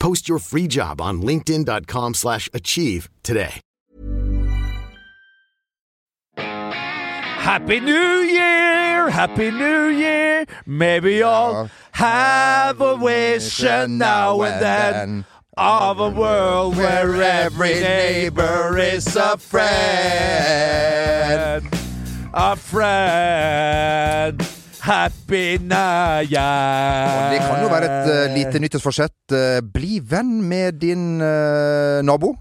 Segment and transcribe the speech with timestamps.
[0.00, 3.60] Post your free job on linkedin.com slash achieve today.
[6.36, 10.46] Happy New Year, Happy New Year.
[10.66, 15.26] Maybe all have a wish and now and then
[15.56, 19.68] of a world where every neighbor is a friend.
[22.32, 24.49] A friend.
[24.80, 27.30] Happy Year.
[27.30, 29.18] Det kan jo være et uh, lite nyttårsforsett.
[29.32, 32.32] Uh, bli venn med din uh, nabo.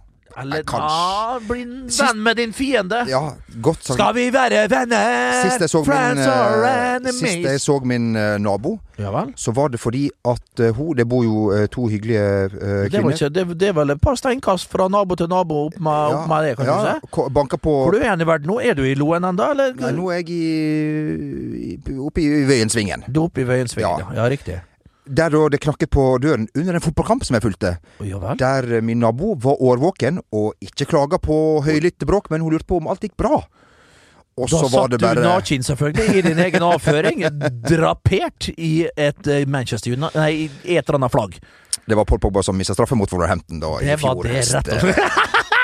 [0.42, 3.04] Eller da, bli venn med din fiende.
[3.10, 3.98] Ja, godt sagt.
[4.00, 5.42] Skal vi være venner?
[5.44, 7.20] Sist jeg så min, or eh, enemies?
[7.20, 9.32] sist jeg så min eh, nabo, Ja vel?
[9.40, 13.30] så var det fordi at eh, hun Det bor jo to hyggelige kvinner Det, ikke,
[13.30, 16.48] det, det er vel et par steinkast fra nabo til nabo opp med, opp med
[16.48, 17.28] det, kan ja, du si?
[17.34, 18.60] Banker på Hvor du er hen i verden nå?
[18.60, 19.76] Er du i Loen ennå, eller?
[19.80, 23.08] Nei, nå er jeg i, i, oppe i Vøyensvingen.
[23.08, 24.12] Du er oppe i Vøyensvingen, ja.
[24.12, 24.24] Ja.
[24.24, 24.30] ja.
[24.30, 24.60] riktig.
[25.10, 27.72] Der da det knakket på døren under en fotballkamp som jeg fulgte.
[28.04, 28.28] Oh?
[28.38, 32.70] Der eh, min nabo var årvåken og ikke klaga på høylytte bråk, men hun lurte
[32.70, 33.42] på om alt gikk bra.
[34.40, 37.26] Og Da så var satt du bare naken, selvfølgelig, i din egen avføring,
[37.72, 41.40] drapert i et eh, Manchester United Nei, et eller annet flagg.
[41.90, 44.76] Det var Paul Pogba som mista straffe mot Wolverhampton da i Det var det, rett
[44.78, 45.56] og slett.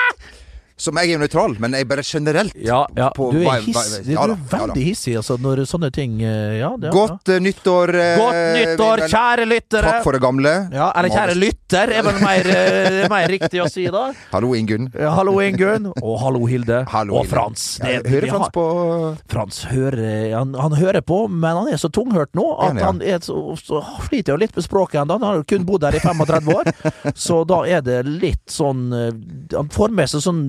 [0.76, 3.06] Som jeg er nøytral, men jeg bare generelt Ja, ja.
[3.16, 6.90] på Du er, hiss, du er veldig hissig altså, når sånne ting eh, Ja, det,
[6.92, 7.92] Godt eh, nyttår.
[7.96, 9.86] eh, Godt nyttår, men- kjære lyttere!
[9.88, 10.52] Takk for det gamle.
[10.76, 12.50] Ja, eller kjære lytter, er vel mer,
[13.08, 14.02] mer riktig å si da.
[14.34, 14.90] Hallo, Ingunn.
[14.92, 17.64] Ja, Hallo Ingunn, og hallo Hilde, Hallo, og Frans.
[17.80, 18.66] Det- hører Frans på
[19.32, 22.84] Frans hører, han, han hører på, men han er så tunghørt nå at ja?
[22.90, 25.16] han er så, så sliter jo litt med språket ennå.
[25.20, 26.70] Han har jo kun bodd her i 35 år,
[27.26, 28.90] så da er det litt sånn
[29.54, 30.42] Han får med seg sånn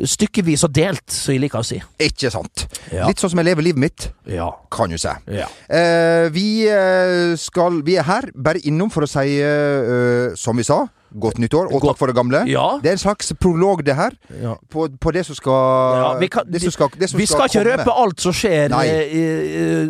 [0.00, 1.76] stykkevis og delt, som jeg liker å si.
[2.00, 2.62] Ikke sant.
[2.92, 3.04] Ja.
[3.10, 4.50] Litt sånn som jeg lever livet mitt, Ja.
[4.72, 5.08] kan du si.
[5.28, 5.46] ja.
[5.68, 10.62] Eh, vi eh, skal Vi er her bare innom for å si, eh, som vi
[10.64, 12.42] sa, godt nytt år, og takk for det gamle.
[12.50, 12.78] Ja.
[12.82, 14.54] Det er en slags prolog, det her, ja.
[14.70, 17.46] på, på det som skal Ja, vi, kan, det som skal, det som vi skal,
[17.48, 17.76] ikke komme.
[17.80, 18.84] røpe alt som skjer Nei.
[18.86, 19.24] eh, i,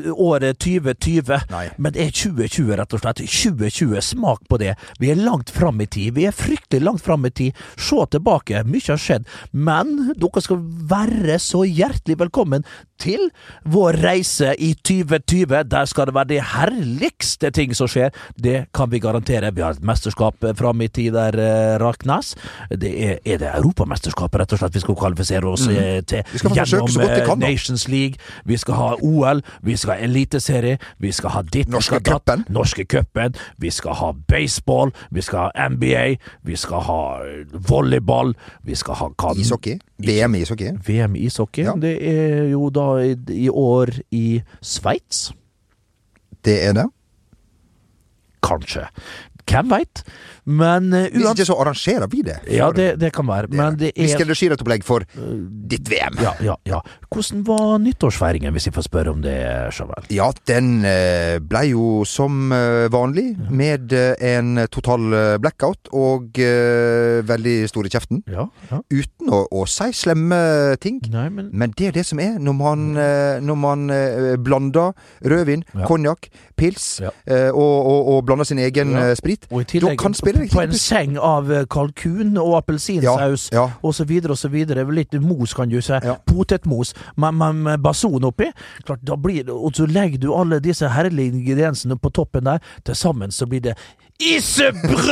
[0.08, 1.64] i året 2020, Nei.
[1.78, 3.22] men det er 2020, rett og slett.
[3.26, 4.74] 2020, smak på det.
[5.00, 6.14] Vi er langt fram i tid.
[6.16, 7.58] Vi er fryktelig langt fram i tid.
[7.80, 9.28] Se tilbake, mye har skjedd.
[9.52, 12.64] Men dere skal være så hjertelig velkommen
[13.00, 13.28] til
[13.64, 15.64] vår reise i 2020.
[15.70, 18.14] Der skal det være de herligste ting som skjer.
[18.36, 19.52] Det kan vi garantere.
[19.54, 22.34] Vi har et mesterskap fram i tid der, eh, Raknes.
[22.70, 26.38] Det er, er det Europamesterskapet, rett og slett, vi skal kvalifisere oss eh, til Vi
[26.38, 27.48] skal få så godt vi eh, kan, da.
[27.48, 28.14] Nations League.
[28.44, 32.00] Vi skal ha OL, vi skal ha Eliteserie, vi skal ha ditt vi Norske skal
[32.00, 32.44] ha datt, cupen.
[32.54, 36.06] Norske cupen, vi skal ha baseball, vi skal ha NBA,
[36.42, 39.78] vi skal ha eh, volleyball, vi skal ha kan Ishockey.
[40.00, 40.72] VM i ishockey.
[40.86, 41.64] VM i ishockey.
[41.64, 41.74] Ja.
[41.76, 43.14] Det er jo da i,
[43.44, 45.30] i år i Sveits.
[46.44, 46.86] Det er det.
[48.42, 48.86] Kanskje.
[49.50, 50.02] Hvem veit?
[50.50, 52.38] Men uh, Hvis ikke så arrangerer vi det.
[52.50, 53.50] Ja, det, det kan være.
[53.52, 55.04] Men det Vi skal skreddersyr et opplegg for
[55.70, 56.16] ditt VM.
[56.22, 56.80] ja, ja, ja.
[57.10, 59.34] Hvordan var nyttårsfeiringen, hvis jeg får spørre om det,
[59.76, 60.06] Javel?
[60.14, 66.38] Ja, den uh, ble jo som eh, vanlig, med eh, en total eh, blackout og
[66.40, 68.22] eh, veldig stor i kjeften.
[68.30, 68.80] Ja, ja.
[68.90, 70.38] Uten å, å si slemme
[70.82, 71.00] ting.
[71.12, 74.94] Nei, men Men det er det som er når man, eh, når man eh, blander
[75.26, 75.86] rødvin, Ja.
[75.86, 79.10] konjakk, pils eh, og, og, og blander sin egen Ja.
[79.44, 79.54] Eh.
[79.54, 83.70] Og i tillegg spille på en seng av eh, kalkun og appelsinsaus Ja, ja.
[83.82, 84.84] og så videre og så videre.
[84.90, 85.92] Litt mos, kan du si.
[85.92, 86.16] Ja.
[86.26, 88.50] Potetmos med, med bason oppi.
[88.86, 92.58] Klart, da blir det, Og så legger du alle disse herlige ingrediensene på toppen der.
[92.84, 93.74] Til sammen så blir det
[94.20, 95.10] issebrød!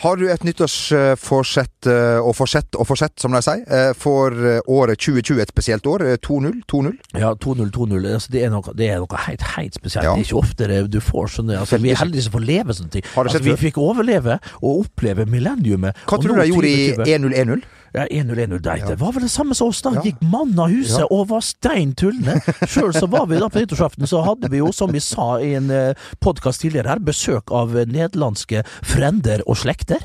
[0.00, 4.60] Har du et nyttårsforsett eh, og forsett og forsett, som de sier, eh, for eh,
[4.72, 6.04] året 2020, et spesielt år?
[6.08, 6.62] eh, 2-0?
[6.72, 6.94] 2-0?
[7.20, 8.06] Ja, 2-0, 2-0.
[8.14, 10.06] Altså, det, er noe- det er noe helt, helt spesielt.
[10.08, 10.14] Ja.
[10.16, 12.78] Det er ikke ofte det, du får sånne altså, Vi er heldige som får leve
[12.78, 13.04] sånne ting.
[13.12, 16.00] Altså, vi fikk overleve og oppleve millenniumet.
[16.08, 17.20] Hva tror du de gjorde i 2020.
[17.20, 17.68] 1-0-1-0?
[17.92, 18.82] Ja, 1-0-1-0 der.
[18.86, 19.92] Det var vel det samme som oss, da.
[20.04, 22.38] Gikk mann av huset og var stein tullende.
[22.70, 25.52] Sjøl så var vi da på nyttårsaften, så hadde vi jo, som vi sa i
[25.58, 30.04] en uh, podkast tidligere her, besøk av eh, nederlandske frender og slekter.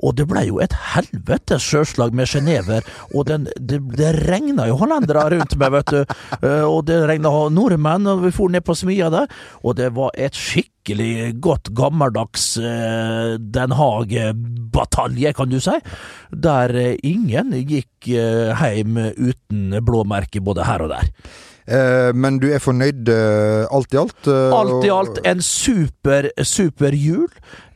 [0.00, 4.80] Og det ble jo et helvetes sjøslag med sjenever, og den, det, det regna jo
[4.80, 6.16] hollendere rundt meg, vet du.
[6.40, 9.28] Eh, og det regna nordmenn, og vi for ned på smia der,
[9.62, 10.36] og det var et
[10.86, 15.74] skikkelig godt gammeldags eh, Den Haag-batalje, kan du si.
[16.30, 21.10] Der eh, ingen gikk eh, hjem uten blåmerke både her og der.
[21.66, 24.28] Eh, men du er fornøyd eh, alt i alt?
[24.30, 27.26] eh, Alt i alt en super, super jul.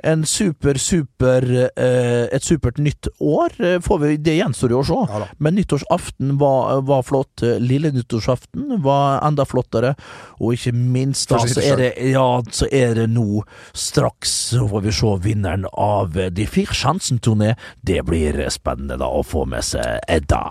[0.00, 1.44] En super, super
[1.76, 3.52] Et supert nytt år.
[3.84, 4.96] Får vi, det gjenstår jo å se.
[5.10, 5.26] Ja.
[5.44, 7.42] Men nyttårsaften var, var flott.
[7.60, 9.92] Lille nyttårsaften var enda flottere.
[10.40, 13.42] Og ikke minst da, så er det, ja, så er det nå
[13.76, 17.52] straks Så får vi se vinneren av De fire sjansen-turné.
[17.84, 20.46] Det blir spennende da å få med seg Edda.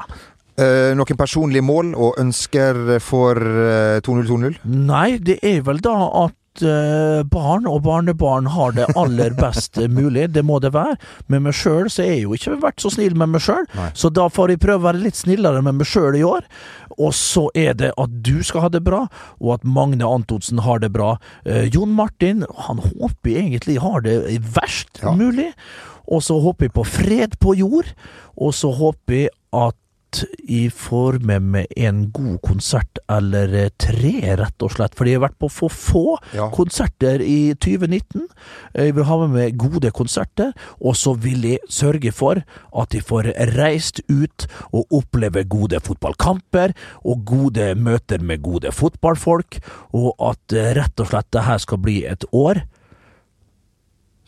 [0.59, 4.59] Eh, noen personlige mål og ønsker for eh, 2-0-2-0?
[4.67, 5.93] Nei, det er vel da
[6.25, 10.25] at eh, barn og barnebarn har det aller best mulig.
[10.35, 10.97] Det må det være.
[11.31, 13.63] Med meg sjøl så er jeg jo ikke vært så snill med meg sjøl,
[13.95, 16.43] så da får jeg prøve å være litt snillere med meg sjøl i år.
[16.99, 19.05] Og så er det at du skal ha det bra,
[19.39, 21.13] og at Magne Antonsen har det bra.
[21.47, 24.17] Eh, Jon Martin, han håper jeg egentlig har det
[24.57, 25.13] verst Ja.
[25.15, 25.53] mulig.
[26.09, 27.93] Og så håper jeg på fred på jord,
[28.35, 29.77] og så håper jeg at
[30.49, 34.95] jeg får med meg en god konsert eller tre, rett og slett.
[34.97, 36.03] Fordi jeg har vært på for få
[36.33, 36.49] Ja.
[36.49, 38.27] konserter i 2019.
[38.73, 42.41] Jeg vil ha med meg gode konserter, og så vil jeg sørge for
[42.73, 46.73] at jeg får reist ut og oppleve gode fotballkamper
[47.05, 49.59] og gode møter med gode fotballfolk,
[49.93, 52.63] og at eh, rett og slett det her skal bli et år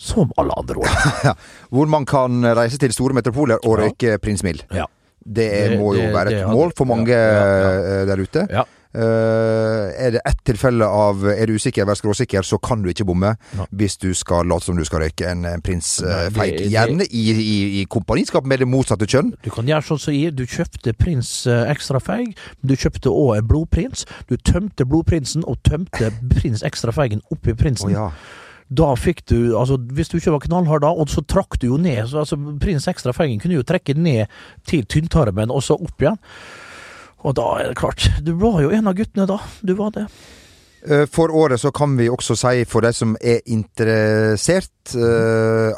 [0.01, 1.36] som alle andre år.
[1.74, 3.86] Hvor man kan reise til store metropoler og Ja.
[3.86, 4.63] røyke Prins Mild.
[4.74, 4.86] Ja.
[5.25, 8.47] Det, er, Det- må jo det- være et mål for mange eh, der ute.
[8.50, 8.63] Ja.
[8.91, 13.06] Uh, er det ett tilfelle av er du usikker, vær skråsikker, så kan du ikke
[13.07, 13.65] bomme Ja.
[13.71, 16.59] hvis du skal late som du skal røyke en en prins uh, eh, Feig.
[16.73, 19.31] Gjerne i, i, i kompaniskap med det motsatte kjønn.
[19.45, 20.35] Du kan gjøre sånn som jeg.
[20.35, 22.35] Du kjøpte prins uh, ekstra feig.
[22.68, 24.03] Du kjøpte òg en blodprins.
[24.27, 27.95] Du tømte blodprinsen og tømte prins ekstra feigen oppi prinsen.
[27.95, 27.95] prinsen.
[27.95, 28.12] ja.
[28.71, 31.80] Da fikk du altså Hvis du ikke var knallhard da, og så trakk du jo
[31.81, 34.31] ned så, altså, Prins ekstra feigen kunne jo trekke ned
[34.68, 36.19] til tynntarmen og så opp igjen.
[37.21, 39.42] Og da er det klart Du var jo en av guttene da.
[39.61, 40.07] Du var det.
[40.88, 45.76] Eh, For året så kan vi også si, for de som er interessert, eh,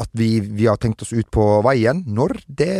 [0.00, 2.00] at vi, vi har tenkt oss ut på veien.
[2.06, 2.36] Når?
[2.46, 2.70] Det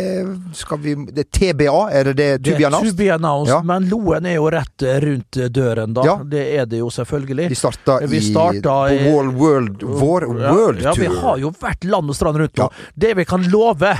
[0.57, 3.53] skal vi Det er TBA, er det det to be Det er to be announced,
[3.53, 3.61] Ja.
[3.61, 6.05] men Loen er jo rett eh, rundt døren, da.
[6.05, 6.17] Ja.
[6.23, 7.49] Det er det jo selvfølgelig.
[7.49, 8.49] Vi starta Vi i på
[9.05, 12.69] World World Vår World Ja, vi har jo vært land og strand rundt nå.
[12.95, 13.93] Det vi kan love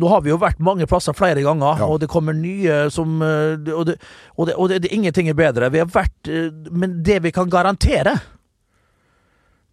[0.00, 1.86] Nå har vi jo vært mange plasser flere ganger, Ja.
[1.86, 3.98] og det kommer nye som eh, Og, det,
[4.36, 5.68] og, det, og det, ingenting er bedre.
[5.70, 8.16] Vi har vært eh, Men det vi kan garantere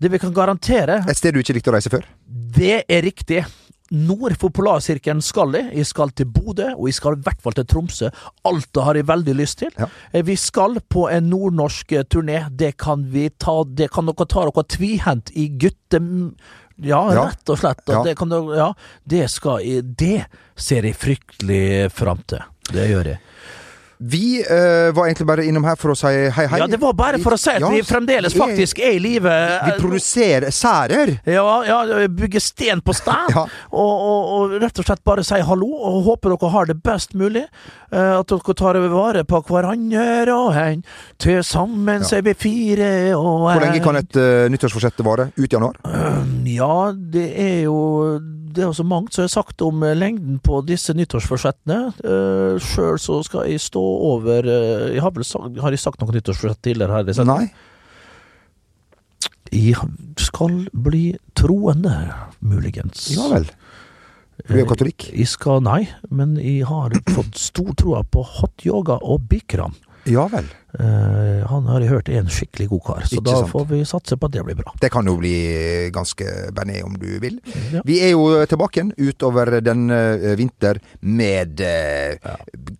[0.02, 2.06] Det vi kan garantere, Et sted du ikke likte å reise før?
[2.60, 3.44] det er riktig.
[3.92, 5.72] Nord for Polarsirkelen skal jeg.
[5.80, 8.10] Jeg skal til Bodø, og jeg skal i hvert fall til Tromsø.
[8.46, 9.72] Alta har jeg veldig lyst til.
[9.80, 9.88] Ja.
[10.14, 12.44] Eh, Vi skal på en nordnorsk eh, turné.
[12.52, 16.02] Det kan vi ta Det kan dere ta dere tvihendt i gutte...
[16.80, 17.26] Ja, Ja.
[17.28, 17.82] rett og slett.
[17.92, 18.04] Ja.
[18.06, 22.40] Det, kan dere, ja, det skal jeg Det ser jeg fryktelig fram til.
[22.72, 23.20] Det gjør jeg.
[24.02, 26.60] Vi uh, var egentlig bare innom her for å si hei, hei.
[26.62, 29.34] Ja, det var bare for å si at Ja, vi fremdeles faktisk er i live.
[29.66, 31.18] Vi produserer særer.
[31.28, 33.18] Ja, ja, bygger sten på stein.
[33.40, 33.44] Ja.
[33.76, 37.12] og, og, og rett og slett bare si hallo, og håper dere har det best
[37.20, 37.44] mulig.
[37.92, 40.88] Uh, at dere tar vare på hverandre og en.
[41.20, 42.10] Til sammen ja.
[42.18, 42.90] er vi fire
[43.20, 45.28] og Hvor lenge kan et uh, nyttårsforsett vare?
[45.36, 45.76] Ut januar?
[46.48, 47.80] Ja, det er jo
[48.50, 51.80] Det er jo så mangt som er sagt om eh, lengden på disse nyttårsforsettene.
[52.02, 56.02] Uh, Sjøl så skal jeg stå over uh, Jeg har vel sagt, har jeg sagt
[56.02, 57.26] noe nyttårsforsett tidligere her?
[57.30, 57.44] Nei?
[59.54, 59.76] Jeg
[60.22, 61.04] skal bli
[61.38, 61.96] troende,
[62.46, 63.10] muligens.
[63.16, 63.50] Ja vel.
[64.48, 65.10] Du er katolikk.
[65.12, 69.76] Jeg skal, nei, men jeg har fått stor troa på hot yoga og bikram.
[70.10, 70.48] Ja vel.
[70.78, 73.52] Eh, han har jeg hørt er en skikkelig god kar, så Ikke da sant.
[73.56, 74.74] får vi satse på at det blir bra.
[74.82, 75.34] Det kan jo bli
[75.96, 77.40] ganske benet om du vil.
[77.74, 77.82] Ja.
[77.88, 82.36] Vi er jo tilbake igjen utover den eh, vinter med ja.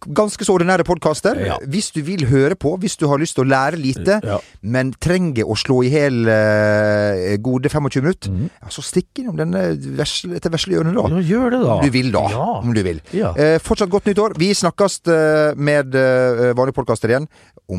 [0.06, 1.40] ganske så ordinære podkaster.
[1.48, 1.58] Ja.
[1.66, 4.20] Hvis du vil høre på, hvis du har lyst til å lære lite,
[4.62, 8.48] men trenger å slå i hjel eh, gode 25 minutter, mm.
[8.62, 9.66] ja, så stikk innom denne
[9.98, 11.08] vesle, til vesle hjørnet, da.
[11.16, 11.76] Ja, gjør det, da.
[11.80, 12.26] Om du vil, da.
[12.60, 13.02] Om du vil.
[13.18, 14.38] Eh, fortsatt godt nytt år.
[14.40, 17.30] Vi snakkes eh, med eh, vanlige podkaster igjen
[17.70, 17.79] om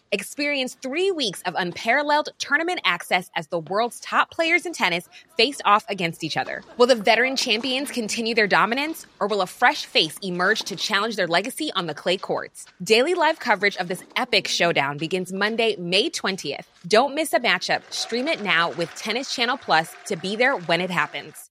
[0.13, 5.61] Experience three weeks of unparalleled tournament access as the world's top players in tennis face
[5.63, 6.63] off against each other.
[6.77, 11.15] Will the veteran champions continue their dominance, or will a fresh face emerge to challenge
[11.15, 12.65] their legacy on the clay courts?
[12.83, 16.65] Daily live coverage of this epic showdown begins Monday, May 20th.
[16.87, 17.81] Don't miss a matchup.
[17.89, 21.50] Stream it now with Tennis Channel Plus to be there when it happens.